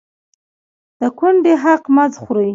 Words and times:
د 0.99 1.01
کونډې 1.17 1.53
حق 1.63 1.83
مه 1.95 2.05
خورئ 2.21 2.49